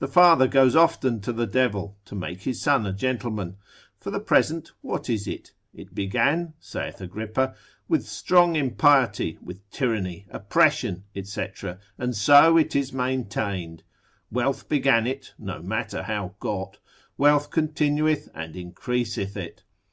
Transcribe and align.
The 0.00 0.08
father 0.08 0.48
goes 0.48 0.74
often 0.74 1.20
to 1.20 1.32
the 1.32 1.46
devil, 1.46 1.96
to 2.06 2.16
make 2.16 2.42
his 2.42 2.60
son 2.60 2.84
a 2.86 2.92
gentleman. 2.92 3.56
For 4.00 4.10
the 4.10 4.18
present, 4.18 4.72
what 4.80 5.08
is 5.08 5.28
it? 5.28 5.52
It 5.72 5.94
began 5.94 6.54
(saith 6.58 7.00
Agrippa) 7.00 7.54
with 7.86 8.04
strong 8.04 8.56
impiety, 8.56 9.38
with 9.40 9.62
tyranny, 9.70 10.26
oppression, 10.30 11.04
&c. 11.22 11.46
and 11.98 12.16
so 12.16 12.56
it 12.56 12.74
is 12.74 12.92
maintained: 12.92 13.84
wealth 14.28 14.68
began 14.68 15.06
it 15.06 15.34
(no 15.38 15.62
matter 15.62 16.02
how 16.02 16.34
got), 16.40 16.78
wealth 17.16 17.50
continueth 17.50 18.28
and 18.34 18.56
increaseth 18.56 19.36
it. 19.36 19.62